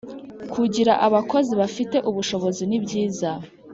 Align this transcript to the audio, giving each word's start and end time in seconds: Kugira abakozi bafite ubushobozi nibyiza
Kugira 0.53 0.93
abakozi 1.07 1.51
bafite 1.61 1.97
ubushobozi 2.09 2.63
nibyiza 2.69 3.29